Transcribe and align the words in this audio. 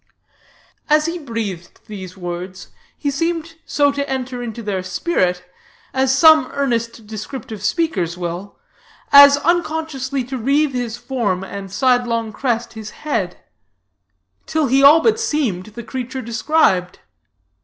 As 0.89 1.05
he 1.05 1.19
breathed 1.19 1.81
these 1.85 2.17
words, 2.17 2.69
he 2.97 3.11
seemed 3.11 3.53
so 3.67 3.91
to 3.91 4.09
enter 4.09 4.41
into 4.41 4.63
their 4.63 4.81
spirit 4.81 5.45
as 5.93 6.11
some 6.11 6.49
earnest 6.55 7.05
descriptive 7.05 7.61
speakers 7.63 8.17
will 8.17 8.57
as 9.11 9.37
unconsciously 9.37 10.23
to 10.23 10.39
wreathe 10.39 10.73
his 10.73 10.97
form 10.97 11.43
and 11.43 11.71
sidelong 11.71 12.33
crest 12.33 12.73
his 12.73 12.89
head, 13.05 13.37
till 14.47 14.65
he 14.65 14.81
all 14.81 15.01
but 15.01 15.19
seemed 15.19 15.67
the 15.67 15.83
creature 15.83 16.23
described. 16.23 16.97